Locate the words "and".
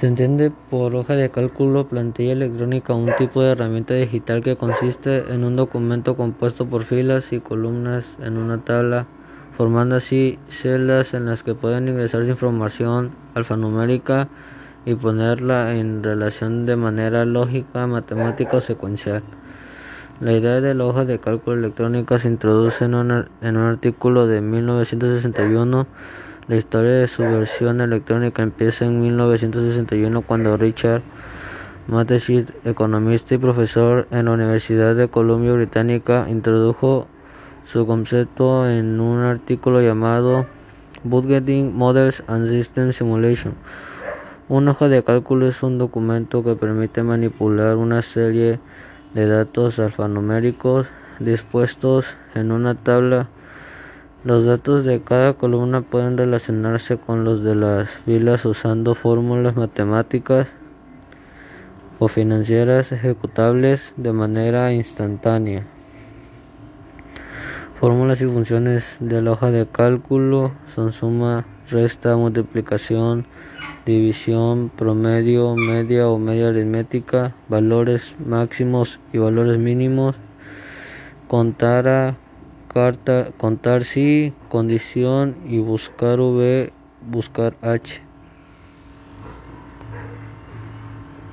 42.26-42.48